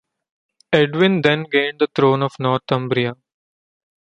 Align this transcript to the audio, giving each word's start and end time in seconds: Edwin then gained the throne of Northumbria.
Edwin 0.73 1.21
then 1.21 1.43
gained 1.43 1.77
the 1.77 1.85
throne 1.93 2.23
of 2.23 2.31
Northumbria. 2.39 3.13